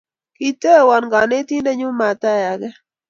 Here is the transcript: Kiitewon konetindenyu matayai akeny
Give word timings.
Kiitewon 0.35 1.05
konetindenyu 1.11 1.89
matayai 1.99 2.43
akeny 2.51 2.75